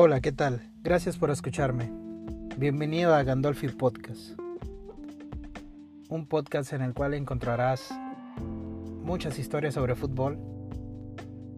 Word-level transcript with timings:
Hola, 0.00 0.20
¿qué 0.20 0.30
tal? 0.30 0.62
Gracias 0.84 1.18
por 1.18 1.32
escucharme. 1.32 1.90
Bienvenido 2.56 3.16
a 3.16 3.24
Gandolfi 3.24 3.66
Podcast. 3.66 4.38
Un 6.08 6.24
podcast 6.28 6.72
en 6.72 6.82
el 6.82 6.94
cual 6.94 7.14
encontrarás 7.14 7.92
muchas 9.02 9.40
historias 9.40 9.74
sobre 9.74 9.96
fútbol, 9.96 10.38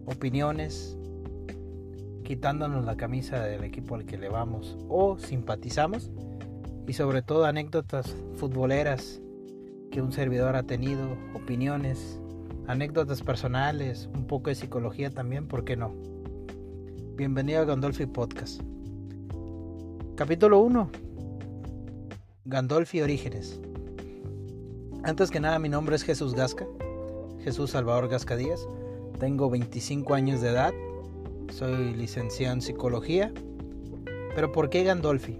opiniones, 0.07 0.97
quitándonos 2.23 2.83
la 2.83 2.97
camisa 2.97 3.43
del 3.43 3.63
equipo 3.63 3.93
al 3.93 4.07
que 4.07 4.17
le 4.17 4.29
vamos 4.29 4.75
o 4.89 5.19
simpatizamos 5.19 6.09
y 6.87 6.93
sobre 6.93 7.21
todo 7.21 7.45
anécdotas 7.45 8.15
futboleras 8.37 9.21
que 9.91 10.01
un 10.01 10.11
servidor 10.11 10.55
ha 10.55 10.63
tenido, 10.63 11.15
opiniones, 11.35 12.19
anécdotas 12.65 13.21
personales, 13.21 14.09
un 14.15 14.25
poco 14.25 14.49
de 14.49 14.55
psicología 14.55 15.11
también, 15.11 15.47
¿por 15.47 15.63
qué 15.63 15.77
no? 15.77 16.10
Bienvenido 17.21 17.61
a 17.61 17.65
Gandolfi 17.65 18.07
Podcast. 18.07 18.61
Capítulo 20.15 20.59
1. 20.61 20.89
Gandolfi 22.45 22.99
Orígenes. 22.99 23.61
Antes 25.03 25.29
que 25.29 25.39
nada, 25.39 25.59
mi 25.59 25.69
nombre 25.69 25.95
es 25.95 26.01
Jesús 26.01 26.33
Gasca, 26.33 26.65
Jesús 27.43 27.69
Salvador 27.69 28.07
Gasca 28.09 28.35
Díaz. 28.35 28.67
Tengo 29.19 29.51
25 29.51 30.15
años 30.15 30.41
de 30.41 30.49
edad, 30.49 30.73
soy 31.51 31.93
licenciado 31.93 32.55
en 32.55 32.61
psicología. 32.63 33.31
Pero 34.33 34.51
¿por 34.51 34.71
qué 34.71 34.83
Gandolfi? 34.83 35.39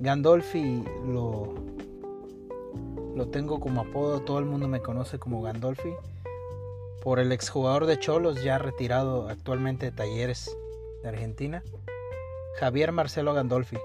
Gandolfi 0.00 0.82
lo, 1.06 1.54
lo 3.14 3.28
tengo 3.28 3.60
como 3.60 3.82
apodo, 3.82 4.18
todo 4.22 4.40
el 4.40 4.46
mundo 4.46 4.66
me 4.66 4.80
conoce 4.80 5.20
como 5.20 5.42
Gandolfi 5.42 5.94
por 7.02 7.18
el 7.18 7.32
exjugador 7.32 7.86
de 7.86 7.98
Cholos, 7.98 8.42
ya 8.44 8.58
retirado 8.58 9.28
actualmente 9.28 9.86
de 9.86 9.92
Talleres 9.92 10.56
de 11.02 11.08
Argentina, 11.08 11.62
Javier 12.60 12.92
Marcelo 12.92 13.34
Gandolfi. 13.34 13.76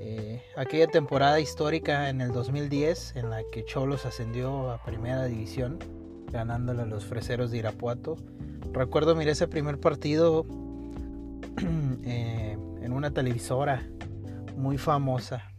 Eh, 0.00 0.42
aquella 0.54 0.86
temporada 0.86 1.40
histórica 1.40 2.10
en 2.10 2.20
el 2.20 2.32
2010 2.32 3.16
en 3.16 3.30
la 3.30 3.42
que 3.50 3.64
Cholos 3.64 4.04
ascendió 4.04 4.70
a 4.70 4.82
Primera 4.84 5.24
División, 5.24 5.78
ganándole 6.30 6.82
a 6.82 6.86
los 6.86 7.06
Freseros 7.06 7.50
de 7.50 7.58
Irapuato. 7.58 8.16
Recuerdo, 8.72 9.16
miré 9.16 9.30
ese 9.30 9.48
primer 9.48 9.80
partido 9.80 10.44
eh, 12.04 12.58
en 12.82 12.92
una 12.92 13.10
televisora 13.10 13.88
muy 14.54 14.76
famosa. 14.76 15.50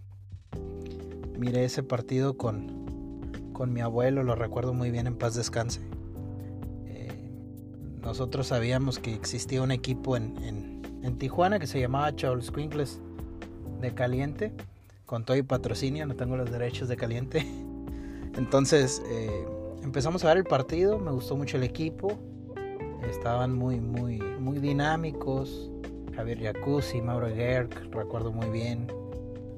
Miré 1.35 1.65
ese 1.65 1.81
partido 1.81 2.37
con, 2.37 3.51
con 3.53 3.73
mi 3.73 3.81
abuelo, 3.81 4.21
lo 4.21 4.35
recuerdo 4.35 4.73
muy 4.75 4.91
bien, 4.91 5.07
en 5.07 5.17
paz 5.17 5.33
descanse. 5.33 5.81
Nosotros 8.09 8.47
sabíamos 8.47 8.97
que 8.97 9.13
existía 9.13 9.61
un 9.61 9.69
equipo 9.69 10.17
en, 10.17 10.81
Tijuana 11.19 11.59
que 11.59 11.67
se 11.67 11.79
llamaba 11.79 12.15
Charles 12.15 12.49
Quinkles 12.49 12.99
de 13.81 13.93
Caliente, 13.93 14.51
con 15.05 15.25
todo 15.25 15.37
y 15.37 15.43
patrocinio, 15.43 16.07
no 16.07 16.15
tengo 16.15 16.35
los 16.35 16.49
derechos 16.49 16.89
de 16.89 16.97
Caliente. 16.97 17.45
Entonces 18.35 19.03
eh, 19.05 19.45
empezamos 19.83 20.25
a 20.25 20.29
ver 20.29 20.37
el 20.37 20.43
partido, 20.45 20.97
me 20.97 21.11
gustó 21.11 21.35
mucho 21.35 21.57
el 21.57 21.63
equipo, 21.63 22.17
estaban 23.07 23.53
muy, 23.53 23.79
muy, 23.79 24.17
muy 24.17 24.57
dinámicos. 24.57 25.69
Javier 26.15 26.41
Jacuzzi, 26.41 27.03
Mauro 27.03 27.27
Gerg, 27.27 27.69
recuerdo 27.91 28.31
muy 28.31 28.49
bien. 28.49 28.87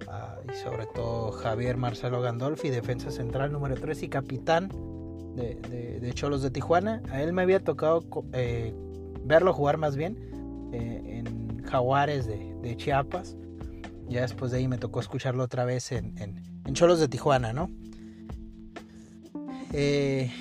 Ah, 0.09 0.35
y 0.51 0.53
sobre 0.57 0.87
todo 0.87 1.31
Javier 1.31 1.77
Marcelo 1.77 2.21
Gandolfi, 2.21 2.69
defensa 2.69 3.11
central 3.11 3.53
número 3.53 3.75
3 3.75 4.03
y 4.03 4.09
capitán 4.09 4.90
de, 5.35 6.11
Cholos 6.13 6.41
de 6.41 6.51
Tijuana. 6.51 7.01
A 7.09 7.21
él 7.21 7.33
me 7.33 7.41
había 7.41 7.63
tocado 7.63 8.03
eh, 8.33 8.73
verlo 9.23 9.53
jugar 9.53 9.77
más 9.77 9.95
bien 9.95 10.17
eh, 10.73 11.23
en 11.25 11.63
Jaguares 11.63 12.27
de, 12.27 12.75
Chiapas. 12.77 13.35
Ya 14.07 14.21
después 14.21 14.51
de 14.51 14.57
ahí 14.57 14.67
me 14.67 14.77
tocó 14.77 14.99
escucharlo 14.99 15.43
otra 15.43 15.65
vez 15.65 15.91
en, 15.91 16.13
Cholos 16.73 16.99
de 16.99 17.07
Tijuana, 17.07 17.53
¿no? 17.53 17.69
Eh, 19.73 20.31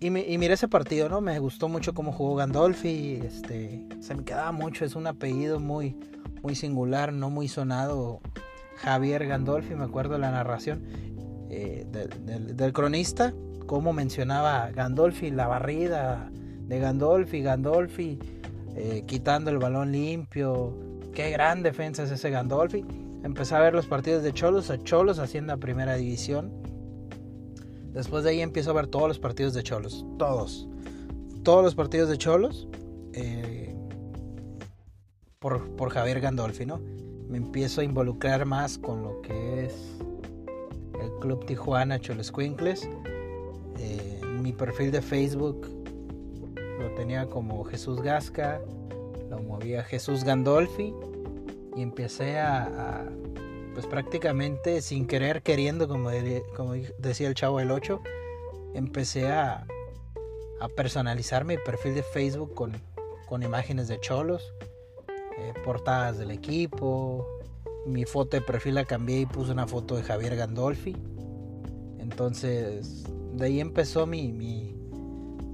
y, 0.00 0.10
miré 0.10 0.54
ese 0.54 0.68
partido, 0.68 1.08
¿no? 1.08 1.20
Me 1.20 1.38
gustó 1.38 1.68
mucho 1.68 1.92
cómo 1.92 2.12
jugó 2.12 2.36
Gandolfi. 2.36 3.20
Este, 3.24 3.86
se 4.00 4.14
me 4.14 4.24
quedaba 4.24 4.52
mucho, 4.52 4.84
es 4.84 4.94
un 4.94 5.06
apellido 5.06 5.58
muy, 5.58 5.96
muy 6.42 6.54
singular, 6.54 7.12
no 7.12 7.30
muy 7.30 7.48
sonado. 7.48 8.20
Javier 8.76 9.26
Gandolfi, 9.26 9.74
me 9.74 9.84
acuerdo 9.84 10.18
la 10.18 10.30
narración 10.30 10.84
del, 11.48 12.72
cronista 12.72 13.32
como 13.66 13.92
mencionaba 13.92 14.70
Gandolfi, 14.70 15.30
la 15.30 15.46
barrida 15.46 16.30
de 16.32 16.78
Gandolfi, 16.78 17.42
Gandolfi 17.42 18.18
eh, 18.76 19.04
quitando 19.06 19.50
el 19.50 19.58
balón 19.58 19.92
limpio. 19.92 20.76
Qué 21.14 21.30
gran 21.30 21.62
defensa 21.62 22.02
es 22.02 22.10
ese 22.10 22.30
Gandolfi. 22.30 22.84
Empecé 23.22 23.54
a 23.54 23.60
ver 23.60 23.74
los 23.74 23.86
partidos 23.86 24.22
de 24.22 24.32
Cholos, 24.32 24.70
a 24.70 24.78
Cholos 24.78 25.18
haciendo 25.18 25.54
la 25.54 25.56
primera 25.56 25.94
división. 25.96 26.52
Después 27.92 28.24
de 28.24 28.30
ahí 28.30 28.40
empiezo 28.40 28.70
a 28.70 28.74
ver 28.74 28.86
todos 28.86 29.08
los 29.08 29.18
partidos 29.18 29.54
de 29.54 29.62
Cholos, 29.62 30.04
todos. 30.18 30.68
Todos 31.42 31.64
los 31.64 31.74
partidos 31.74 32.10
de 32.10 32.18
Cholos 32.18 32.68
eh, 33.14 33.74
por, 35.38 35.74
por 35.76 35.90
Javier 35.90 36.20
Gandolfi, 36.20 36.66
¿no? 36.66 36.80
Me 37.28 37.38
empiezo 37.38 37.80
a 37.80 37.84
involucrar 37.84 38.44
más 38.44 38.78
con 38.78 39.02
lo 39.02 39.22
que 39.22 39.64
es 39.64 39.96
el 41.00 41.10
Club 41.20 41.46
Tijuana 41.46 41.96
eh, 41.96 43.15
mi 44.46 44.52
perfil 44.52 44.92
de 44.92 45.02
Facebook 45.02 45.68
lo 46.78 46.94
tenía 46.94 47.26
como 47.26 47.64
Jesús 47.64 48.00
Gasca, 48.00 48.60
lo 49.28 49.40
movía 49.40 49.82
Jesús 49.82 50.22
Gandolfi 50.22 50.94
y 51.74 51.82
empecé 51.82 52.38
a, 52.38 53.10
pues 53.74 53.88
prácticamente 53.88 54.82
sin 54.82 55.08
querer, 55.08 55.42
queriendo, 55.42 55.88
como, 55.88 56.10
como 56.54 56.74
decía 56.98 57.26
el 57.26 57.34
chavo 57.34 57.58
del 57.58 57.72
8, 57.72 58.00
empecé 58.74 59.26
a, 59.26 59.66
a 60.60 60.68
personalizar 60.68 61.44
mi 61.44 61.56
perfil 61.56 61.96
de 61.96 62.04
Facebook 62.04 62.54
con, 62.54 62.72
con 63.26 63.42
imágenes 63.42 63.88
de 63.88 63.98
cholos, 63.98 64.54
eh, 65.38 65.54
portadas 65.64 66.18
del 66.18 66.30
equipo, 66.30 67.26
mi 67.84 68.04
foto 68.04 68.36
de 68.36 68.42
perfil 68.42 68.76
la 68.76 68.84
cambié 68.84 69.22
y 69.22 69.26
puse 69.26 69.50
una 69.50 69.66
foto 69.66 69.96
de 69.96 70.04
Javier 70.04 70.36
Gandolfi. 70.36 70.94
Entonces 71.98 73.06
de 73.36 73.46
ahí 73.46 73.60
empezó 73.60 74.06
mi, 74.06 74.74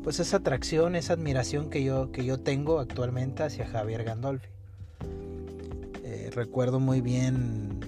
pues 0.02 0.20
esa 0.20 0.38
atracción, 0.38 0.94
esa 0.94 1.14
admiración 1.14 1.68
que 1.68 1.82
yo, 1.82 2.12
que 2.12 2.24
yo 2.24 2.38
tengo 2.38 2.78
actualmente 2.78 3.42
hacia 3.42 3.66
Javier 3.66 4.04
Gandolfi. 4.04 4.48
Eh, 6.04 6.30
recuerdo 6.32 6.78
muy 6.78 7.00
bien 7.00 7.80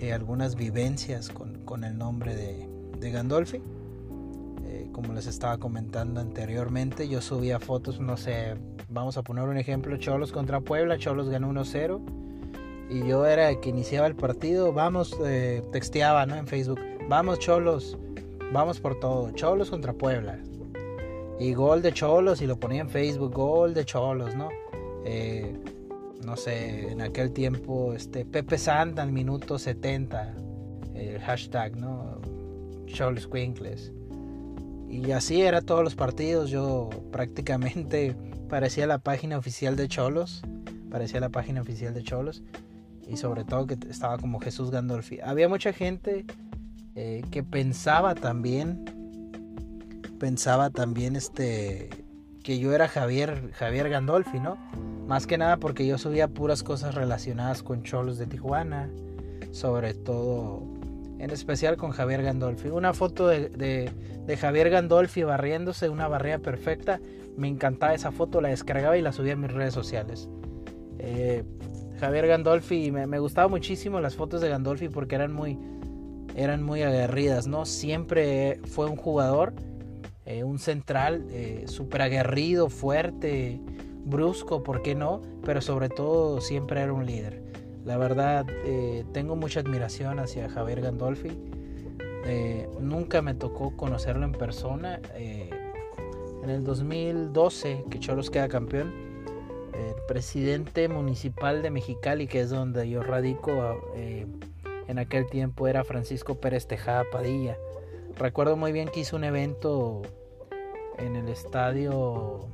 eh, 0.00 0.12
algunas 0.12 0.56
vivencias 0.56 1.30
con, 1.30 1.84
el 1.84 1.96
nombre 1.96 2.34
de, 2.34 3.10
Gandolfi. 3.10 3.60
Eh, 4.64 4.88
como 4.92 5.12
les 5.12 5.26
estaba 5.26 5.58
comentando 5.58 6.20
anteriormente, 6.20 7.08
yo 7.08 7.20
subía 7.20 7.60
fotos, 7.60 8.00
no 8.00 8.16
sé, 8.16 8.56
vamos 8.88 9.16
a 9.16 9.22
poner 9.22 9.44
un 9.44 9.58
ejemplo, 9.58 9.96
Cholos 9.98 10.32
contra 10.32 10.60
Puebla, 10.60 10.98
Cholos 10.98 11.28
ganó 11.28 11.52
1-0 11.52 12.00
y 12.90 13.06
yo 13.06 13.26
era 13.26 13.50
el 13.50 13.60
que 13.60 13.68
iniciaba 13.68 14.06
el 14.06 14.16
partido, 14.16 14.72
vamos, 14.72 15.18
texteaba 15.70 16.24
¿no? 16.24 16.36
en 16.36 16.46
Facebook, 16.46 16.80
Vamos 17.06 17.38
Cholos, 17.38 17.98
vamos 18.50 18.80
por 18.80 18.98
todo. 18.98 19.30
Cholos 19.32 19.68
contra 19.68 19.92
Puebla. 19.92 20.38
Y 21.38 21.52
gol 21.52 21.82
de 21.82 21.92
Cholos 21.92 22.40
y 22.40 22.46
lo 22.46 22.56
ponía 22.56 22.80
en 22.80 22.88
Facebook, 22.88 23.34
gol 23.34 23.74
de 23.74 23.84
Cholos, 23.84 24.34
¿no? 24.34 24.48
Eh, 25.04 25.54
no 26.24 26.36
sé, 26.36 26.90
en 26.90 27.02
aquel 27.02 27.32
tiempo, 27.32 27.92
este, 27.92 28.24
Pepe 28.24 28.56
Santa 28.56 29.02
al 29.02 29.12
minuto 29.12 29.58
70, 29.58 30.34
el 30.94 31.20
hashtag, 31.20 31.76
¿no? 31.76 32.20
Cholos 32.86 33.28
Quinkles. 33.28 33.92
Y 34.88 35.10
así 35.10 35.42
era 35.42 35.60
todos 35.60 35.84
los 35.84 35.94
partidos, 35.94 36.48
yo 36.48 36.88
prácticamente 37.12 38.16
parecía 38.48 38.86
la 38.86 38.98
página 38.98 39.36
oficial 39.36 39.76
de 39.76 39.88
Cholos, 39.88 40.42
parecía 40.90 41.20
la 41.20 41.28
página 41.28 41.60
oficial 41.60 41.92
de 41.92 42.02
Cholos 42.02 42.42
y 43.06 43.16
sobre 43.16 43.44
todo 43.44 43.66
que 43.66 43.76
estaba 43.90 44.16
como 44.16 44.40
Jesús 44.40 44.70
Gandolfi. 44.70 45.20
Había 45.20 45.48
mucha 45.48 45.72
gente 45.72 46.24
eh, 46.96 47.22
que 47.30 47.42
pensaba 47.42 48.14
también, 48.14 48.84
pensaba 50.20 50.70
también 50.70 51.16
este, 51.16 51.88
que 52.44 52.60
yo 52.60 52.72
era 52.72 52.86
Javier, 52.86 53.50
Javier 53.52 53.88
Gandolfi, 53.88 54.38
¿no? 54.38 54.56
Más 55.08 55.26
que 55.26 55.36
nada 55.36 55.56
porque 55.56 55.86
yo 55.86 55.98
subía 55.98 56.28
puras 56.28 56.62
cosas 56.62 56.94
relacionadas 56.94 57.64
con 57.64 57.82
Cholos 57.82 58.16
de 58.16 58.26
Tijuana, 58.26 58.90
sobre 59.50 59.94
todo, 59.94 60.62
en 61.18 61.30
especial 61.30 61.76
con 61.76 61.90
Javier 61.90 62.22
Gandolfi. 62.22 62.68
Una 62.68 62.92
foto 62.92 63.26
de, 63.26 63.90
Javier 64.38 64.70
Gandolfi 64.70 65.24
barriéndose, 65.24 65.88
una 65.88 66.06
barrera 66.06 66.38
perfecta, 66.38 67.00
me 67.36 67.48
encantaba 67.48 67.94
esa 67.94 68.12
foto, 68.12 68.40
la 68.40 68.50
descargaba 68.50 68.96
y 68.96 69.02
la 69.02 69.12
subía 69.12 69.32
a 69.32 69.36
mis 69.36 69.52
redes 69.52 69.74
sociales. 69.74 70.28
Eh, 71.00 71.44
Javier 71.98 72.28
Gandolfi, 72.28 72.92
me, 72.92 73.06
me 73.08 73.18
gustaba 73.18 73.48
muchísimo 73.48 74.00
las 74.00 74.14
fotos 74.14 74.40
de 74.40 74.48
Gandolfi 74.48 74.88
porque 74.88 75.16
eran 75.16 75.32
muy, 75.32 75.58
eran 76.34 76.62
muy 76.62 76.82
aguerridas, 76.82 77.46
¿no? 77.46 77.64
Siempre 77.66 78.60
fue 78.64 78.86
un 78.86 78.96
jugador 78.96 79.54
eh, 80.26 80.42
un 80.42 80.58
central 80.58 81.26
eh, 81.30 81.64
súper 81.66 82.00
aguerrido, 82.00 82.70
fuerte, 82.70 83.60
brusco, 84.04 84.62
¿por 84.62 84.82
qué 84.82 84.94
no? 84.94 85.20
Pero 85.44 85.60
sobre 85.60 85.90
todo 85.90 86.40
siempre 86.40 86.80
era 86.80 86.92
un 86.92 87.04
líder. 87.04 87.42
La 87.84 87.98
verdad, 87.98 88.46
eh, 88.64 89.04
tengo 89.12 89.36
mucha 89.36 89.60
admiración 89.60 90.18
hacia 90.18 90.48
Javier 90.48 90.80
Gandolfi. 90.80 91.38
nunca 92.80 93.20
me 93.20 93.34
tocó 93.34 93.76
conocerlo 93.76 94.24
en 94.24 94.32
persona. 94.32 95.00
en 95.14 96.50
el 96.50 96.64
2012, 96.64 97.84
que 97.90 97.98
Cholos 97.98 98.30
queda 98.30 98.48
campeón, 98.48 98.92
el 99.74 99.94
presidente 100.08 100.88
municipal 100.88 101.62
de 101.62 101.70
Mexicali, 101.70 102.26
que 102.26 102.40
es 102.40 102.50
donde 102.50 102.88
yo 102.88 103.02
radico, 103.02 103.52
en 104.88 104.98
aquel 104.98 105.26
tiempo 105.26 105.68
era 105.68 105.84
Francisco 105.84 106.36
Pérez 106.36 106.66
Tejada 106.66 107.04
Padilla. 107.10 107.56
Recuerdo 108.16 108.56
muy 108.56 108.72
bien 108.72 108.88
que 108.88 109.00
hizo 109.00 109.16
un 109.16 109.24
evento 109.24 110.02
en 110.98 111.16
el 111.16 111.28
estadio 111.28 112.46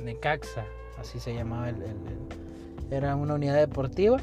Necaxa, 0.00 0.64
así 0.98 1.18
se 1.18 1.34
llamaba, 1.34 1.70
el, 1.70 1.82
era 2.90 3.16
una 3.16 3.34
unidad 3.34 3.56
deportiva, 3.56 4.18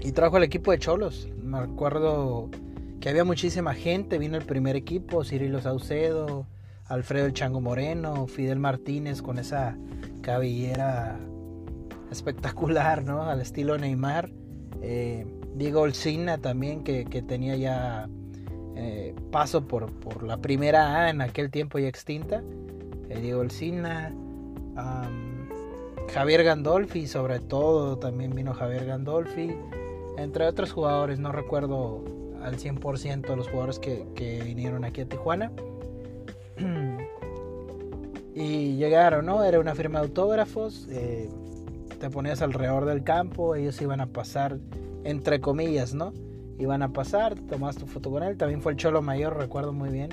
y 0.00 0.12
trajo 0.12 0.36
al 0.36 0.44
equipo 0.44 0.72
de 0.72 0.78
Cholos. 0.78 1.28
Me 1.42 1.58
acuerdo 1.58 2.50
que 3.00 3.08
había 3.08 3.24
muchísima 3.24 3.74
gente, 3.74 4.18
vino 4.18 4.36
el 4.36 4.44
primer 4.44 4.76
equipo, 4.76 5.24
Cirilo 5.24 5.60
Saucedo, 5.60 6.46
Alfredo 6.86 7.26
el 7.26 7.32
Chango 7.32 7.60
Moreno, 7.60 8.26
Fidel 8.26 8.58
Martínez 8.58 9.22
con 9.22 9.38
esa 9.38 9.76
cabellera 10.22 11.18
espectacular, 12.10 13.04
¿no? 13.04 13.22
Al 13.22 13.40
estilo 13.40 13.78
Neymar. 13.78 14.30
Eh, 14.80 15.26
Diego 15.58 15.80
Olcina 15.80 16.38
también, 16.38 16.84
que, 16.84 17.04
tenía 17.26 17.56
ya 17.56 18.08
eh, 18.76 19.14
paso 19.32 19.66
por, 19.66 19.92
por, 19.92 20.22
la 20.22 20.38
primera 20.38 21.04
A 21.04 21.10
en 21.10 21.20
aquel 21.20 21.50
tiempo 21.50 21.78
ya 21.78 21.88
extinta. 21.88 22.42
Eh, 23.08 23.20
Diego 23.20 23.40
Olcina, 23.40 24.14
Javier 26.12 26.44
Gandolfi, 26.44 27.06
sobre 27.06 27.40
todo 27.40 27.98
también 27.98 28.34
vino 28.34 28.54
Javier 28.54 28.86
Gandolfi, 28.86 29.54
entre 30.16 30.46
otros 30.46 30.72
jugadores, 30.72 31.18
no 31.18 31.32
recuerdo 31.32 32.04
al 32.42 32.56
100% 32.56 33.28
de 33.28 33.36
los 33.36 33.48
jugadores 33.48 33.78
que, 33.78 34.06
que 34.14 34.40
vinieron 34.42 34.84
aquí 34.84 35.00
a 35.00 35.08
Tijuana. 35.08 35.50
y 38.34 38.76
llegaron, 38.76 39.26
¿no? 39.26 39.42
Era 39.42 39.58
una 39.58 39.74
firma 39.74 39.98
de 39.98 40.06
autógrafos, 40.06 40.86
eh, 40.90 41.28
te 41.98 42.08
ponías 42.08 42.40
alrededor 42.40 42.84
del 42.84 43.02
campo, 43.02 43.56
ellos 43.56 43.80
iban 43.82 44.00
a 44.00 44.06
pasar 44.06 44.58
entre 45.08 45.40
comillas, 45.40 45.94
¿no? 45.94 46.12
Iban 46.58 46.82
a 46.82 46.92
pasar, 46.92 47.34
tomas 47.34 47.76
tu 47.76 47.86
foto 47.86 48.10
con 48.10 48.22
él. 48.22 48.36
También 48.36 48.60
fue 48.60 48.72
el 48.72 48.78
Cholo 48.78 49.00
Mayor, 49.00 49.38
recuerdo 49.38 49.72
muy 49.72 49.88
bien. 49.88 50.10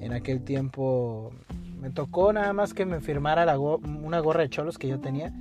En 0.00 0.12
aquel 0.12 0.42
tiempo 0.42 1.32
me 1.80 1.90
tocó 1.90 2.34
nada 2.34 2.52
más 2.52 2.74
que 2.74 2.84
me 2.84 3.00
firmara 3.00 3.58
una 3.58 4.20
gorra 4.20 4.42
de 4.42 4.50
cholos 4.50 4.76
que 4.76 4.88
yo 4.88 5.00
tenía. 5.00 5.32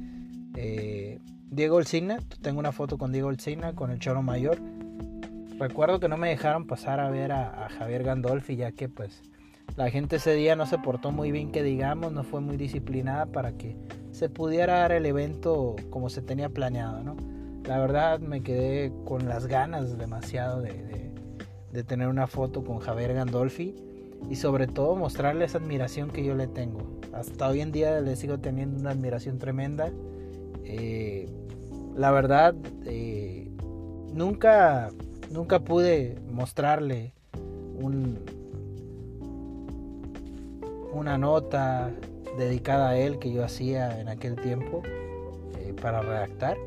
Eh, 0.56 1.20
Diego 1.50 1.76
Olcina, 1.76 2.20
tengo 2.42 2.60
una 2.60 2.72
foto 2.72 2.98
con 2.98 3.12
Diego 3.12 3.28
Olcina, 3.28 3.74
con 3.74 3.92
el 3.92 4.00
Cholo 4.00 4.22
Mayor. 4.22 4.60
Recuerdo 5.60 6.00
que 6.00 6.08
no 6.08 6.16
me 6.16 6.30
dejaron 6.30 6.66
pasar 6.66 7.02
a 7.02 7.10
ver 7.10 7.34
a, 7.34 7.66
a 7.66 7.70
Javier 7.70 8.04
Gandolfi, 8.04 8.56
ya 8.56 8.72
que 8.72 8.88
pues 8.88 9.24
la 9.76 9.90
gente 9.90 10.18
ese 10.18 10.34
día 10.36 10.56
no 10.56 10.66
se 10.68 10.78
portó 10.78 11.12
muy 11.12 11.34
bien, 11.34 11.52
que 11.52 11.64
digamos, 11.64 12.14
no 12.14 12.24
fue 12.24 12.40
muy 12.40 12.56
disciplinada 12.56 13.26
para 13.26 13.58
que 13.58 13.76
se 14.12 14.30
pudiera 14.30 14.80
dar 14.80 14.94
el 14.94 15.06
evento 15.06 15.76
como 15.90 16.10
se 16.10 16.22
tenía 16.22 16.48
planeado, 16.48 17.04
¿no? 17.04 17.35
La 17.68 17.80
verdad 17.80 18.20
me 18.20 18.42
quedé 18.42 18.92
con 19.06 19.28
las 19.28 19.48
ganas 19.48 19.98
demasiado 19.98 20.62
de, 20.62 20.74
tener 21.84 22.08
una 22.08 22.28
foto 22.28 22.64
con 22.64 22.80
Javier 22.80 23.14
Gandolfi 23.14 23.76
y 24.30 24.36
sobre 24.36 24.66
todo 24.66 24.96
mostrarle 24.96 25.46
esa 25.46 25.58
admiración 25.58 26.10
que 26.10 26.24
yo 26.24 26.36
le 26.36 26.48
tengo. 26.48 27.00
Hasta 27.12 27.50
hoy 27.50 27.62
en 27.62 27.72
día 27.72 28.00
le 28.02 28.16
sigo 28.16 28.38
teniendo 28.38 28.80
una 28.80 28.92
admiración 28.92 29.40
tremenda. 29.40 29.92
Eh, 30.64 31.28
la 31.96 32.12
verdad, 32.12 32.56
eh, 32.86 33.50
nunca, 34.14 34.90
nunca 35.32 35.60
pude 35.60 36.18
mostrarle 36.32 37.14
un, 37.82 38.20
una 40.94 41.18
nota 41.18 41.92
dedicada 42.38 42.90
a 42.90 42.98
él 42.98 43.20
que 43.20 43.34
yo 43.34 43.44
hacía 43.44 44.00
en 44.00 44.08
aquel 44.08 44.36
tiempo 44.36 44.82
eh, 45.60 45.74
para 45.82 46.02
redactar. 46.02 46.58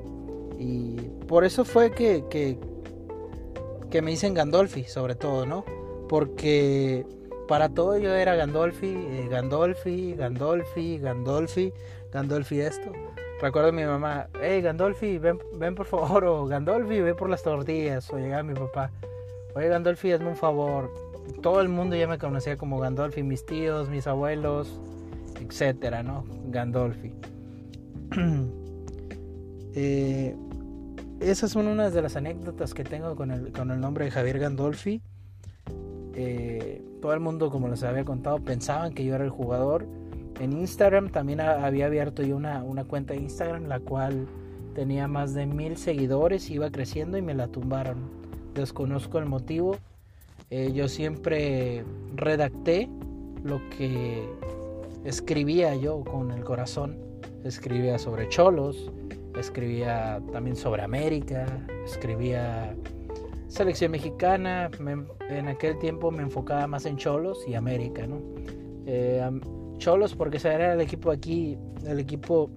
Y 0.59 0.97
por 1.29 1.45
eso 1.45 1.65
fue 1.65 1.93
que, 1.93 2.25
que, 2.29 4.03
me 4.03 4.11
dicen 4.11 4.35
Gandolfi, 4.35 4.85
sobre 4.85 5.15
todo, 5.15 5.47
¿no? 5.47 5.65
Porque 6.09 7.07
para 7.47 7.69
todo 7.69 7.97
yo 7.97 8.15
era 8.15 8.35
Gandolfi, 8.35 8.89
eh, 8.89 9.29
Gandolfi, 9.31 10.15
Gandolfi, 10.15 10.99
Gandolfi, 10.99 11.73
Gandolfi 12.13 12.61
esto. 12.61 12.93
Recuerdo 13.41 13.69
a 13.69 13.73
mi 13.73 13.85
mamá, 13.85 14.27
hey 14.43 14.61
Gandolfi, 14.61 15.19
ven, 15.19 15.39
ven 15.55 15.77
por 15.77 15.87
favor, 15.87 16.25
o 16.27 16.47
Gandolfi, 16.47 17.01
ve 17.01 17.15
por 17.15 17.31
las 17.31 17.43
tortillas, 17.43 18.11
o 18.13 18.19
llegaba 18.19 18.43
mi 18.43 18.55
papá, 18.55 18.91
oye 19.55 19.69
Gandolfi, 19.69 20.13
hazme 20.13 20.29
un 20.29 20.37
favor. 20.37 20.93
Todo 21.41 21.61
el 21.61 21.69
mundo 21.69 21.95
ya 21.95 22.09
me 22.09 22.19
conocía 22.19 22.57
como 22.57 22.81
Gandolfi, 22.81 23.23
mis 23.23 23.47
tíos, 23.47 23.89
mis 23.91 24.07
abuelos, 24.07 24.81
etcétera, 25.41 26.03
¿no? 26.03 26.25
Gandolfi. 26.47 27.13
eh, 29.75 30.35
esas 31.21 31.51
son 31.51 31.67
unas 31.67 31.93
de 31.93 32.03
las 32.03 32.17
anécdotas 32.17 32.75
que 32.75 32.85
tengo 32.85 33.17
con 33.17 33.31
el, 33.31 33.53
con 33.53 33.71
el 33.71 33.81
nombre 33.81 34.05
de 34.05 34.11
Javier 34.11 34.39
Gandolfi. 34.39 35.01
Eh, 36.15 36.83
todo 37.01 37.13
el 37.13 37.21
mundo, 37.21 37.51
como 37.51 37.69
les 37.69 37.83
había 37.83 38.05
contado, 38.05 38.39
pensaban 38.39 38.93
que 38.93 39.05
yo 39.05 39.15
era 39.15 39.25
el 39.25 39.31
jugador. 39.31 39.87
En 40.41 40.53
Instagram 40.53 41.11
también 41.11 41.41
había 41.41 41.87
abierto 41.87 42.23
yo 42.23 42.37
una, 42.37 42.63
una 42.63 42.85
cuenta 42.85 43.15
de 43.15 43.21
Instagram, 43.21 43.67
la 43.67 43.81
cual 43.81 44.27
tenía 44.75 45.09
más 45.09 45.35
de 45.35 45.47
mil 45.47 45.77
seguidores, 45.77 46.49
iba 46.51 46.71
creciendo 46.71 47.19
y 47.19 47.23
me 47.23 47.35
la 47.35 47.49
tumbaron. 47.49 47.99
Desconozco 48.55 49.19
el 49.19 49.27
motivo. 49.27 49.77
Eh, 50.51 50.73
yo 50.73 50.89
siempre 50.89 51.85
redacté 52.15 52.89
lo 53.43 53.61
que 53.71 54.29
escribía 55.05 55.75
yo 55.75 56.05
con 56.05 56.31
el 56.31 56.45
corazón. 56.45 56.97
Escribía 57.45 57.99
sobre 57.99 58.29
cholos, 58.29 58.91
escribía 59.37 60.21
también 60.33 60.57
sobre 60.57 60.83
América, 60.83 61.47
escribía 61.85 62.75
selección 63.49 63.93
mexicana, 63.93 64.71
en 65.29 65.49
aquel 65.49 65.79
tiempo 65.79 66.11
me 66.11 66.23
enfocaba 66.23 66.67
más 66.67 66.87
en 66.87 66.97
Cholos 66.97 67.45
y 67.49 67.55
América, 67.55 68.07
¿no? 68.07 68.21
Eh, 68.87 69.23
Cholos 69.79 70.15
porque 70.15 70.37
ese 70.37 70.53
era 70.53 70.75
el 70.75 70.81
equipo 70.81 71.11
aquí, 71.11 71.57
el 71.87 71.99
equipo 71.99 72.51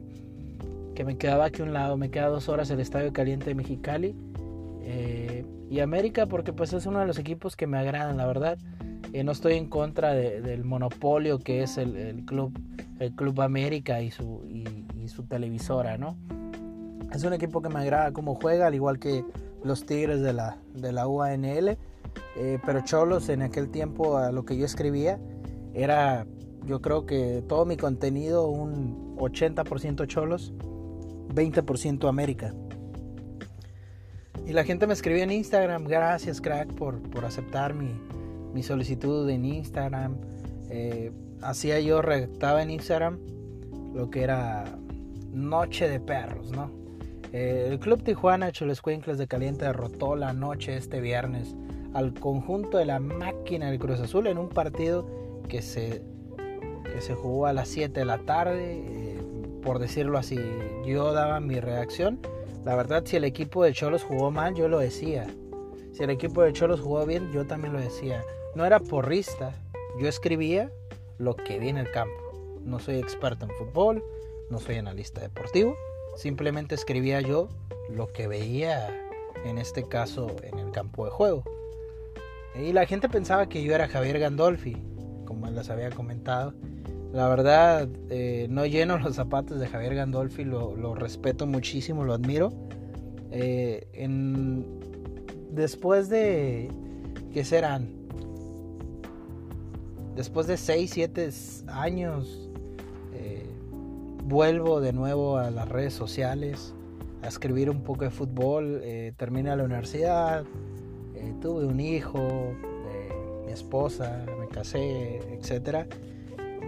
que 0.95 1.05
me 1.05 1.17
quedaba 1.17 1.45
aquí 1.45 1.61
a 1.61 1.65
un 1.65 1.73
lado, 1.73 1.97
me 1.97 2.09
queda 2.09 2.27
dos 2.27 2.49
horas 2.49 2.69
el 2.71 2.79
Estadio 2.79 3.13
Caliente 3.13 3.45
de 3.45 3.55
Mexicali. 3.55 4.15
Eh, 4.83 5.45
y 5.69 5.79
América 5.79 6.25
porque 6.25 6.51
pues 6.51 6.73
es 6.73 6.85
uno 6.85 6.99
de 6.99 7.05
los 7.05 7.17
equipos 7.17 7.55
que 7.55 7.67
me 7.67 7.77
agradan, 7.77 8.17
la 8.17 8.25
verdad. 8.25 8.57
Eh, 9.13 9.23
no 9.23 9.31
estoy 9.31 9.53
en 9.53 9.67
contra 9.67 10.13
del 10.13 10.63
monopolio 10.63 11.39
que 11.39 11.63
es 11.63 11.77
el, 11.77 12.23
club 12.25 12.57
el 12.99 13.13
club 13.13 13.41
América 13.41 14.01
y 14.01 14.11
su, 14.11 14.43
y 14.45 15.07
su 15.07 15.23
televisora, 15.23 15.97
¿no? 15.97 16.17
Es 17.13 17.23
un 17.23 17.33
equipo 17.33 17.61
que 17.61 17.69
me 17.69 17.79
agrada 17.79 18.11
cómo 18.13 18.35
juega, 18.35 18.67
al 18.67 18.75
igual 18.75 18.99
que 18.99 19.25
los 19.63 19.85
Tigres 19.85 20.21
de 20.21 20.33
la, 20.33 20.57
de 20.73 20.91
la 20.91 21.07
UANL. 21.07 21.77
Eh, 22.37 22.59
pero 22.65 22.81
Cholos 22.81 23.29
en 23.29 23.41
aquel 23.41 23.69
tiempo, 23.69 24.17
a 24.17 24.31
lo 24.31 24.45
que 24.45 24.57
yo 24.57 24.65
escribía, 24.65 25.19
era 25.73 26.25
yo 26.65 26.81
creo 26.81 27.05
que 27.05 27.43
todo 27.47 27.65
mi 27.65 27.77
contenido, 27.77 28.47
un 28.47 29.17
80% 29.17 30.07
Cholos, 30.07 30.53
20% 31.33 32.07
América. 32.07 32.53
Y 34.45 34.53
la 34.53 34.63
gente 34.63 34.87
me 34.87 34.93
escribía 34.93 35.23
en 35.23 35.31
Instagram, 35.31 35.85
gracias 35.85 36.41
crack 36.41 36.73
por, 36.73 37.01
por 37.09 37.25
aceptar 37.25 37.73
mi, 37.73 37.91
mi, 38.53 38.63
solicitud 38.63 39.29
en 39.29 39.45
Instagram. 39.45 40.15
Eh, 40.69 41.11
hacía 41.41 41.79
yo, 41.79 42.01
redactaba 42.01 42.61
en 42.61 42.71
Instagram 42.71 43.19
lo 43.93 44.09
que 44.09 44.23
era 44.23 44.65
Noche 45.31 45.89
de 45.89 45.99
Perros, 45.99 46.51
¿no? 46.51 46.80
Eh, 47.33 47.69
el 47.71 47.79
Club 47.79 48.03
Tijuana 48.03 48.51
Cholescuincles 48.51 49.17
de 49.17 49.27
Caliente 49.27 49.65
derrotó 49.65 50.15
la 50.15 50.33
noche 50.33 50.75
este 50.75 50.99
viernes 50.99 51.55
al 51.93 52.13
conjunto 52.13 52.77
de 52.77 52.85
la 52.85 52.99
máquina 52.99 53.69
del 53.69 53.79
Cruz 53.79 53.99
Azul 54.01 54.27
en 54.27 54.37
un 54.37 54.49
partido 54.49 55.07
que 55.47 55.61
se, 55.61 56.01
se 56.99 57.13
jugó 57.13 57.45
a 57.45 57.53
las 57.53 57.69
7 57.69 57.99
de 57.99 58.05
la 58.05 58.17
tarde. 58.19 58.83
Eh, 58.85 59.19
por 59.63 59.79
decirlo 59.79 60.17
así, 60.17 60.39
yo 60.85 61.13
daba 61.13 61.39
mi 61.39 61.59
reacción. 61.59 62.19
La 62.65 62.75
verdad, 62.75 63.03
si 63.05 63.15
el 63.15 63.23
equipo 63.23 63.63
de 63.63 63.73
Cholos 63.73 64.03
jugó 64.03 64.31
mal, 64.31 64.55
yo 64.55 64.67
lo 64.67 64.79
decía. 64.79 65.27
Si 65.93 66.03
el 66.03 66.09
equipo 66.09 66.41
de 66.41 66.53
Cholos 66.53 66.81
jugó 66.81 67.05
bien, 67.05 67.31
yo 67.31 67.45
también 67.45 67.73
lo 67.73 67.79
decía. 67.79 68.23
No 68.55 68.65
era 68.65 68.79
porrista, 68.79 69.53
yo 69.99 70.07
escribía 70.07 70.71
lo 71.17 71.35
que 71.35 71.59
vi 71.59 71.69
en 71.69 71.77
el 71.77 71.91
campo. 71.91 72.59
No 72.63 72.79
soy 72.79 72.95
experto 72.95 73.45
en 73.45 73.51
fútbol, 73.51 74.03
no 74.49 74.59
soy 74.59 74.75
analista 74.75 75.21
deportivo 75.21 75.75
Simplemente 76.15 76.75
escribía 76.75 77.21
yo 77.21 77.49
lo 77.89 78.11
que 78.11 78.27
veía, 78.27 78.89
en 79.45 79.57
este 79.57 79.87
caso, 79.87 80.35
en 80.43 80.59
el 80.59 80.71
campo 80.71 81.05
de 81.05 81.11
juego. 81.11 81.43
Y 82.55 82.73
la 82.73 82.85
gente 82.85 83.09
pensaba 83.09 83.47
que 83.47 83.63
yo 83.63 83.73
era 83.73 83.87
Javier 83.87 84.19
Gandolfi, 84.19 84.77
como 85.25 85.49
les 85.49 85.69
había 85.69 85.89
comentado. 85.89 86.53
La 87.13 87.27
verdad, 87.27 87.89
eh, 88.09 88.47
no 88.49 88.65
lleno 88.65 88.97
los 88.97 89.15
zapatos 89.15 89.59
de 89.59 89.67
Javier 89.67 89.95
Gandolfi, 89.95 90.43
lo, 90.43 90.95
respeto 90.95 91.45
muchísimo, 91.45 92.03
lo 92.03 92.13
admiro. 92.13 92.53
Eh, 93.31 93.87
en, 93.93 94.65
después 95.51 96.09
de, 96.09 96.69
¿qué 97.33 97.43
serán? 97.43 97.89
Después 100.15 100.47
de 100.47 100.57
6, 100.57 100.91
7 100.93 101.29
años, 101.67 102.50
vuelvo 104.31 104.81
de 104.81 104.93
nuevo 104.93 105.37
a 105.37 105.51
las 105.51 105.69
redes 105.69 105.93
sociales, 105.93 106.73
a 107.21 107.27
escribir 107.27 107.69
un 107.69 107.83
poco 107.83 108.05
de 108.05 108.09
fútbol, 108.09 108.81
terminé 109.17 109.55
la 109.55 109.63
universidad, 109.65 110.43
tuve 111.41 111.65
un 111.65 111.79
hijo, 111.79 112.55
mi 113.45 113.51
esposa, 113.51 114.25
me 114.39 114.47
casé, 114.47 115.17
etcétera 115.35 115.85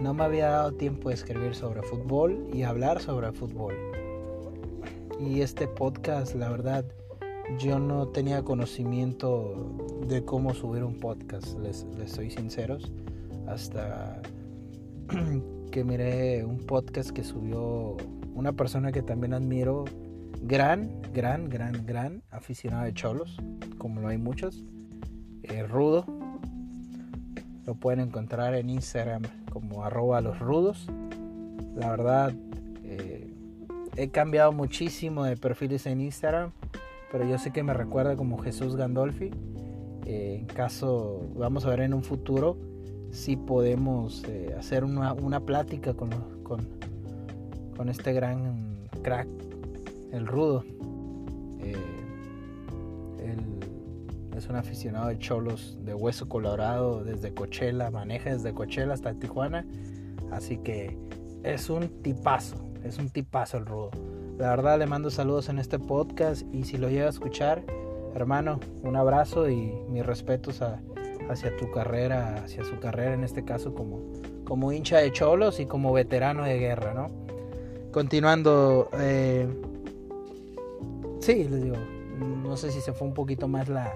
no 0.00 0.12
me 0.12 0.24
había 0.24 0.48
dado 0.48 0.72
tiempo 0.72 1.08
de 1.08 1.14
escribir 1.14 1.54
sobre 1.54 1.82
fútbol 1.82 2.48
y 2.52 2.62
hablar 2.62 3.00
sobre 3.00 3.32
fútbol. 3.32 3.74
Y 5.20 5.40
este 5.40 5.68
podcast, 5.68 6.34
la 6.34 6.50
verdad, 6.50 6.84
yo 7.58 7.78
no 7.78 8.08
tenía 8.08 8.42
conocimiento 8.42 9.76
de 10.06 10.24
cómo 10.24 10.54
subir 10.54 10.82
un 10.82 10.98
podcast, 10.98 11.58
les, 11.60 11.86
soy 12.06 12.30
sinceros, 12.30 12.92
hasta 13.46 14.20
que 15.74 15.82
miré 15.82 16.44
un 16.44 16.58
podcast 16.58 17.10
que 17.10 17.24
subió 17.24 17.96
una 18.32 18.52
persona 18.52 18.92
que 18.92 19.02
también 19.02 19.34
admiro, 19.34 19.84
gran, 20.40 21.02
gran, 21.12 21.48
gran, 21.48 21.84
gran 21.84 22.22
aficionado 22.30 22.84
de 22.84 22.94
cholos, 22.94 23.36
como 23.76 24.00
lo 24.00 24.06
hay 24.06 24.16
muchos, 24.16 24.62
eh, 25.42 25.64
Rudo. 25.66 26.06
Lo 27.66 27.74
pueden 27.74 27.98
encontrar 27.98 28.54
en 28.54 28.70
Instagram 28.70 29.22
como 29.52 29.84
arroba 29.84 30.20
los 30.20 30.38
rudos. 30.38 30.86
La 31.74 31.90
verdad, 31.90 32.32
eh, 32.84 33.34
he 33.96 34.10
cambiado 34.10 34.52
muchísimo 34.52 35.24
de 35.24 35.36
perfiles 35.36 35.86
en 35.86 36.02
Instagram, 36.02 36.52
pero 37.10 37.26
yo 37.26 37.36
sé 37.36 37.50
que 37.50 37.64
me 37.64 37.74
recuerda 37.74 38.14
como 38.14 38.38
Jesús 38.38 38.76
Gandolfi. 38.76 39.32
Eh, 40.06 40.36
en 40.38 40.46
caso, 40.46 41.28
vamos 41.34 41.66
a 41.66 41.70
ver 41.70 41.80
en 41.80 41.94
un 41.94 42.04
futuro 42.04 42.73
si 43.14 43.36
podemos 43.36 44.24
eh, 44.28 44.54
hacer 44.58 44.84
una, 44.84 45.12
una, 45.12 45.40
plática 45.40 45.94
con, 45.94 46.10
con, 46.42 46.66
con, 47.76 47.88
este 47.88 48.12
gran 48.12 48.88
crack, 49.02 49.28
el 50.12 50.26
rudo. 50.26 50.64
es 54.36 54.50
un 54.50 54.56
aficionado 54.56 55.08
de 55.08 55.18
cholos 55.18 55.78
de 55.84 55.94
hueso 55.94 56.28
colorado 56.28 57.04
desde 57.04 57.32
Coachella, 57.32 57.90
maneja 57.90 58.30
desde 58.30 58.52
Coachella 58.52 58.92
hasta 58.92 59.14
Tijuana. 59.14 59.64
Así 60.30 60.58
que 60.58 60.98
es 61.42 61.70
un 61.70 61.88
tipazo, 62.02 62.56
es 62.82 62.98
un 62.98 63.08
tipazo 63.10 63.58
el 63.58 63.66
rudo. 63.66 63.90
La 64.38 64.50
verdad 64.50 64.78
le 64.78 64.86
mando 64.86 65.10
saludos 65.10 65.48
en 65.48 65.58
este 65.58 65.78
podcast 65.78 66.42
y 66.52 66.64
si 66.64 66.76
lo 66.76 66.88
llega 66.90 67.06
a 67.06 67.10
escuchar, 67.10 67.62
hermano, 68.14 68.58
un 68.82 68.96
abrazo 68.96 69.48
y 69.48 69.72
mis 69.88 70.04
respetos 70.04 70.60
hacia 71.28 71.56
tu 71.56 71.70
carrera, 71.70 72.42
hacia 72.44 72.64
su 72.64 72.78
carrera 72.78 73.14
en 73.14 73.24
este 73.24 73.44
caso 73.44 73.74
como, 73.74 74.00
como 74.44 74.72
hincha 74.72 74.98
de 74.98 75.12
cholos 75.12 75.60
y 75.60 75.66
como 75.66 75.92
veterano 75.92 76.44
de 76.44 76.58
guerra, 76.58 76.94
¿no? 76.94 77.10
Continuando, 77.92 78.88
eh, 78.98 79.46
sí, 81.20 81.44
les 81.44 81.62
digo, 81.62 81.76
no 82.18 82.56
sé 82.56 82.70
si 82.70 82.80
se 82.80 82.92
fue 82.92 83.06
un 83.06 83.14
poquito 83.14 83.48
más 83.48 83.68
la, 83.68 83.94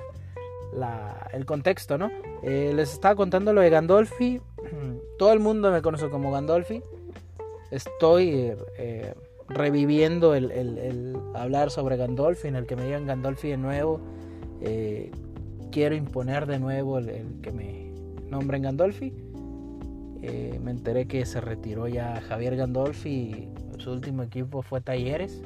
el 1.32 1.44
contexto, 1.46 1.98
¿no? 1.98 2.10
Eh, 2.42 2.72
les 2.74 2.92
estaba 2.92 3.14
contando 3.14 3.52
lo 3.52 3.60
de 3.60 3.70
Gandolfi. 3.70 4.40
Todo 5.18 5.32
el 5.32 5.40
mundo 5.40 5.70
me 5.70 5.82
conoce 5.82 6.08
como 6.10 6.30
Gandolfi. 6.30 6.82
Estoy 7.70 8.54
eh, 8.78 9.14
reviviendo 9.48 10.34
el, 10.34 11.16
hablar 11.34 11.70
sobre 11.70 11.96
Gandolfi, 11.96 12.48
en 12.48 12.56
el 12.56 12.66
que 12.66 12.76
me 12.76 12.84
digan 12.84 13.06
Gandolfi 13.06 13.48
de 13.48 13.56
nuevo. 13.56 14.00
Eh, 14.60 15.10
quiero 15.70 15.94
imponer 15.94 16.46
de 16.46 16.58
nuevo 16.58 16.98
el, 16.98 17.40
que 17.42 17.50
me 17.52 17.92
nombren 18.30 18.62
Gandolfi. 18.62 19.12
me 20.20 20.70
enteré 20.70 21.06
que 21.06 21.24
se 21.24 21.40
retiró 21.40 21.88
ya 21.88 22.20
Javier 22.20 22.56
Gandolfi. 22.56 23.48
Su 23.78 23.92
último 23.92 24.22
equipo 24.22 24.62
fue 24.62 24.80
Talleres. 24.80 25.42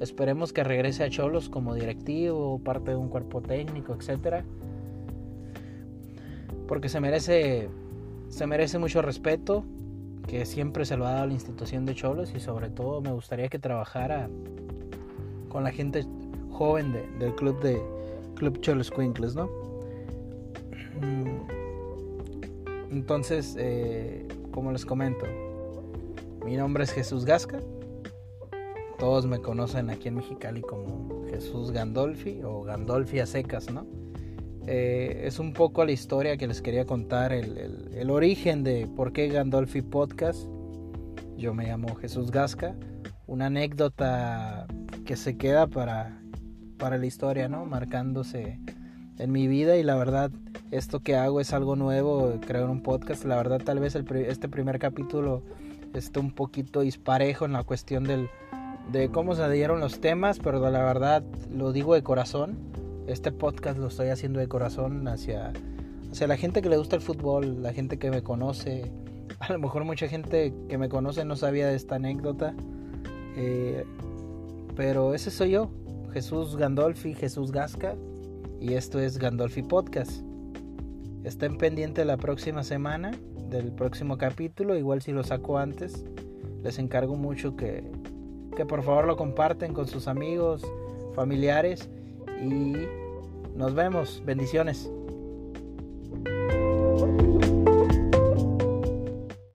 Esperemos 0.00 0.52
que 0.52 0.64
regrese 0.64 1.04
a 1.04 1.10
Cholos 1.10 1.48
como 1.48 1.74
directivo, 1.74 2.58
parte 2.58 2.92
de 2.92 2.96
un 2.96 3.08
cuerpo 3.08 3.40
técnico, 3.42 3.94
etcétera 3.94 4.44
porque 6.70 6.88
se 6.88 7.00
merece, 7.00 7.68
se 8.28 8.46
merece 8.46 8.78
mucho 8.78 9.02
respeto 9.02 9.64
que 10.28 10.46
siempre 10.46 10.84
se 10.84 10.96
lo 10.96 11.04
ha 11.04 11.10
dado 11.10 11.24
a 11.24 11.26
la 11.26 11.32
institución 11.32 11.84
de 11.84 11.96
Cholos 11.96 12.32
y 12.32 12.38
sobre 12.38 12.70
todo 12.70 13.00
me 13.00 13.10
gustaría 13.10 13.48
que 13.48 13.58
trabajara 13.58 14.30
con 15.48 15.64
la 15.64 15.72
gente 15.72 16.06
joven 16.52 16.92
del 17.18 17.34
club 17.34 17.60
de 17.60 17.82
Club 18.40 18.58
Cholos 18.62 18.90
Quinkles, 18.90 19.36
¿no? 19.36 19.50
Mm. 20.98 21.40
Entonces, 22.90 23.54
eh, 23.58 24.26
como 24.50 24.72
les 24.72 24.86
comento, 24.86 25.26
mi 26.42 26.56
nombre 26.56 26.84
es 26.84 26.90
Jesús 26.90 27.26
Gasca. 27.26 27.60
Todos 28.98 29.26
me 29.26 29.40
conocen 29.40 29.90
aquí 29.90 30.08
en 30.08 30.14
Mexicali 30.14 30.62
como 30.62 31.26
Jesús 31.28 31.70
Gandolfi 31.70 32.40
o 32.42 32.62
Gandolfi 32.62 33.18
a 33.18 33.26
secas, 33.26 33.70
¿no? 33.70 33.86
Eh, 34.66 35.24
es 35.24 35.38
un 35.38 35.52
poco 35.52 35.84
la 35.84 35.92
historia 35.92 36.38
que 36.38 36.46
les 36.46 36.62
quería 36.62 36.86
contar, 36.86 37.32
el, 37.32 38.10
origen 38.10 38.64
de 38.64 38.86
por 38.96 39.12
qué 39.12 39.28
Gandolfi 39.28 39.82
Podcast. 39.82 40.46
Yo 41.36 41.52
me 41.52 41.66
llamo 41.66 41.94
Jesús 41.96 42.30
Gasca. 42.30 42.74
Una 43.26 43.46
anécdota 43.46 44.66
que 45.04 45.16
se 45.16 45.36
queda 45.36 45.66
para, 45.66 46.22
para 46.80 46.98
la 46.98 47.06
historia, 47.06 47.48
¿no? 47.48 47.64
Marcándose 47.66 48.58
en 49.18 49.30
mi 49.30 49.46
vida 49.46 49.76
y 49.76 49.84
la 49.84 49.94
verdad 49.94 50.32
esto 50.70 51.00
que 51.00 51.14
hago 51.14 51.40
es 51.40 51.52
algo 51.52 51.76
nuevo, 51.76 52.40
creo 52.46 52.64
en 52.64 52.70
un 52.70 52.82
podcast. 52.82 53.24
La 53.24 53.36
verdad 53.36 53.60
tal 53.62 53.78
vez 53.78 53.94
este 53.94 54.48
primer 54.48 54.80
capítulo 54.80 55.42
esté 55.94 56.18
un 56.18 56.32
poquito 56.32 56.80
disparejo 56.80 57.44
en 57.44 57.52
la 57.52 57.62
cuestión 57.62 58.04
del, 58.04 58.28
de 58.90 59.10
cómo 59.10 59.36
se 59.36 59.48
dieron 59.50 59.78
los 59.78 60.00
temas, 60.00 60.40
pero 60.40 60.58
la 60.58 60.82
verdad 60.82 61.22
lo 61.52 61.72
digo 61.72 61.94
de 61.94 62.02
corazón 62.02 62.70
este 63.10 63.32
podcast 63.32 63.78
lo 63.78 63.88
estoy 63.88 64.08
haciendo 64.08 64.38
de 64.38 64.48
corazón 64.48 65.08
hacia, 65.08 65.52
hacia 66.10 66.26
la 66.26 66.36
gente 66.36 66.62
que 66.62 66.68
le 66.68 66.76
gusta 66.76 66.96
el 66.96 67.02
fútbol, 67.02 67.62
la 67.62 67.72
gente 67.72 67.98
que 67.98 68.10
me 68.10 68.22
conoce. 68.22 68.90
A 69.40 69.52
lo 69.52 69.58
mejor 69.58 69.84
mucha 69.84 70.06
gente 70.06 70.54
que 70.68 70.78
me 70.78 70.88
conoce 70.88 71.24
no 71.24 71.34
sabía 71.34 71.66
de 71.66 71.74
esta 71.74 71.96
anécdota. 71.96 72.54
Eh, 73.36 73.84
pero 74.76 75.14
ese 75.14 75.30
soy 75.30 75.50
yo, 75.50 75.70
Jesús 76.12 76.56
Gandolfi, 76.56 77.14
Jesús 77.14 77.52
Gasca. 77.52 77.94
Y 78.60 78.74
esto 78.74 78.98
es 78.98 79.18
Gandolfi 79.18 79.62
Podcast. 79.62 80.22
Estén 81.24 81.56
pendientes 81.58 82.04
la 82.06 82.16
próxima 82.16 82.62
semana 82.62 83.12
del 83.48 83.72
próximo 83.72 84.18
capítulo. 84.18 84.76
Igual 84.76 85.02
si 85.02 85.12
lo 85.12 85.22
saco 85.22 85.58
antes, 85.58 86.04
les 86.62 86.78
encargo 86.78 87.16
mucho 87.16 87.56
que, 87.56 87.84
que 88.56 88.66
por 88.66 88.82
favor 88.82 89.06
lo 89.06 89.16
comparten 89.16 89.72
con 89.72 89.86
sus 89.86 90.08
amigos, 90.08 90.62
familiares 91.14 91.88
y 92.42 92.74
nos 93.54 93.74
vemos. 93.74 94.22
Bendiciones. 94.24 94.90